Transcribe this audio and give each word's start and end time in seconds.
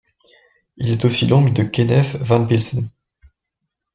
Il 0.77 0.89
est 0.89 1.05
aussi 1.05 1.27
l'oncle 1.27 1.53
de 1.53 1.61
Kenneth 1.61 2.15
Vanbilsen. 2.15 2.89